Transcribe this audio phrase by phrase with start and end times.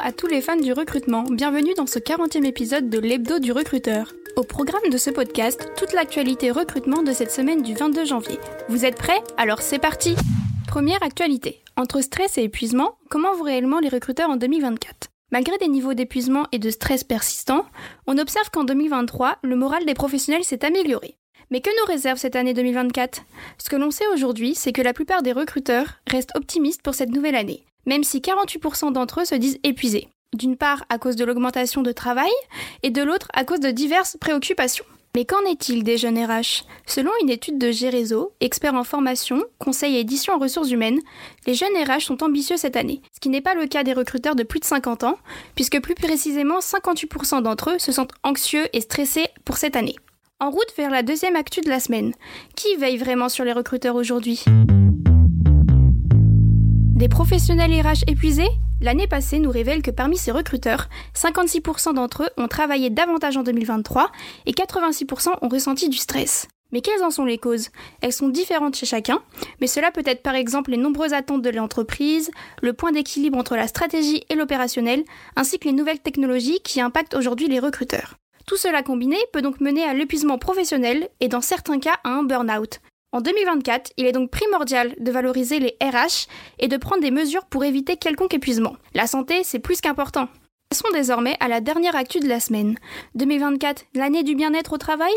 [0.00, 4.12] à tous les fans du recrutement, bienvenue dans ce 40e épisode de l'Hebdo du recruteur.
[4.36, 8.38] Au programme de ce podcast, toute l'actualité recrutement de cette semaine du 22 janvier.
[8.68, 9.20] Vous êtes prêts?
[9.36, 10.14] Alors c'est parti
[10.68, 11.62] Première actualité.
[11.76, 16.46] Entre stress et épuisement, comment vont réellement les recruteurs en 2024 Malgré des niveaux d'épuisement
[16.52, 17.66] et de stress persistants,
[18.06, 21.17] on observe qu'en 2023, le moral des professionnels s'est amélioré.
[21.50, 23.22] Mais que nous réserve cette année 2024
[23.58, 27.10] Ce que l'on sait aujourd'hui, c'est que la plupart des recruteurs restent optimistes pour cette
[27.10, 30.08] nouvelle année même si 48% d'entre eux se disent épuisés.
[30.34, 32.30] D'une part à cause de l'augmentation de travail,
[32.82, 34.84] et de l'autre à cause de diverses préoccupations.
[35.16, 39.96] Mais qu'en est-il des jeunes RH Selon une étude de Gérézo, expert en formation, conseil
[39.96, 41.00] et édition en ressources humaines,
[41.46, 44.36] les jeunes RH sont ambitieux cette année, ce qui n'est pas le cas des recruteurs
[44.36, 45.18] de plus de 50 ans,
[45.54, 49.96] puisque plus précisément 58% d'entre eux se sentent anxieux et stressés pour cette année.
[50.40, 52.14] En route vers la deuxième actu de la semaine,
[52.54, 54.44] qui veille vraiment sur les recruteurs aujourd'hui?
[56.94, 58.46] Des professionnels RH épuisés?
[58.80, 63.42] L'année passée nous révèle que parmi ces recruteurs, 56% d'entre eux ont travaillé davantage en
[63.42, 64.12] 2023
[64.46, 66.46] et 86% ont ressenti du stress.
[66.70, 67.70] Mais quelles en sont les causes?
[68.00, 69.20] Elles sont différentes chez chacun,
[69.60, 72.30] mais cela peut être par exemple les nombreuses attentes de l'entreprise,
[72.62, 75.02] le point d'équilibre entre la stratégie et l'opérationnel,
[75.34, 78.18] ainsi que les nouvelles technologies qui impactent aujourd'hui les recruteurs.
[78.48, 82.22] Tout cela combiné peut donc mener à l'épuisement professionnel et dans certains cas à un
[82.22, 82.80] burn-out.
[83.12, 87.44] En 2024, il est donc primordial de valoriser les RH et de prendre des mesures
[87.44, 88.76] pour éviter quelconque épuisement.
[88.94, 90.28] La santé, c'est plus qu'important.
[90.70, 92.76] Passons désormais à la dernière actu de la semaine.
[93.16, 95.12] 2024, l'année du bien-être au travail?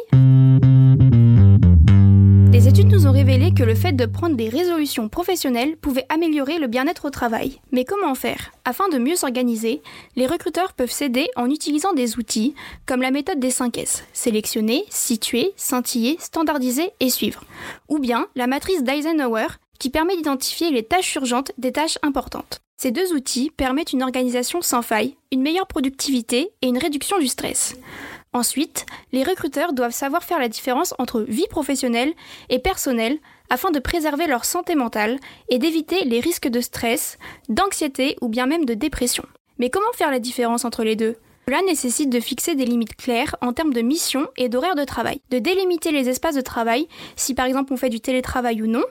[2.81, 6.65] Études nous ont révélé que le fait de prendre des résolutions professionnelles pouvait améliorer le
[6.65, 7.59] bien-être au travail.
[7.71, 8.51] Mais comment faire?
[8.65, 9.83] Afin de mieux s'organiser,
[10.15, 12.55] les recruteurs peuvent s'aider en utilisant des outils
[12.87, 17.43] comme la méthode des 5 S sélectionner, situer, scintiller, standardiser et suivre.
[17.87, 22.61] Ou bien la matrice d'Eisenhower qui permet d'identifier les tâches urgentes des tâches importantes.
[22.77, 27.27] Ces deux outils permettent une organisation sans faille, une meilleure productivité et une réduction du
[27.27, 27.75] stress.
[28.33, 32.13] Ensuite, les recruteurs doivent savoir faire la différence entre vie professionnelle
[32.49, 33.19] et personnelle
[33.49, 35.19] afin de préserver leur santé mentale
[35.49, 37.17] et d'éviter les risques de stress,
[37.49, 39.25] d'anxiété ou bien même de dépression.
[39.59, 41.17] Mais comment faire la différence entre les deux?
[41.45, 45.19] Cela nécessite de fixer des limites claires en termes de mission et d'horaire de travail,
[45.29, 46.87] de délimiter les espaces de travail,
[47.17, 48.85] si par exemple on fait du télétravail ou non,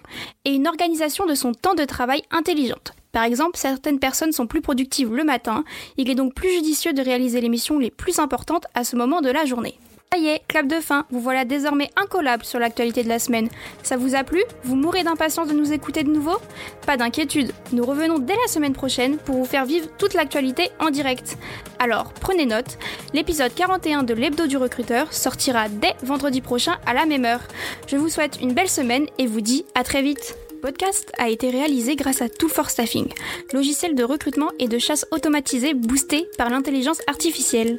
[0.45, 2.93] et une organisation de son temps de travail intelligente.
[3.13, 5.65] Par exemple, certaines personnes sont plus productives le matin,
[5.97, 9.21] il est donc plus judicieux de réaliser les missions les plus importantes à ce moment
[9.21, 9.79] de la journée.
[10.13, 13.49] Ça y est, clap de fin, vous voilà désormais incollable sur l'actualité de la semaine.
[13.85, 14.43] Ça vous a plu?
[14.65, 16.37] Vous mourrez d'impatience de nous écouter de nouveau?
[16.85, 20.91] Pas d'inquiétude, nous revenons dès la semaine prochaine pour vous faire vivre toute l'actualité en
[20.91, 21.39] direct.
[21.79, 22.77] Alors, prenez note,
[23.15, 27.43] l'épisode 41 de l'Hebdo du recruteur sortira dès vendredi prochain à la même heure.
[27.87, 31.51] Je vous souhaite une belle semaine et vous dis à très vite podcast a été
[31.51, 33.09] réalisé grâce à for Staffing,
[33.53, 37.79] logiciel de recrutement et de chasse automatisé boosté par l'intelligence artificielle.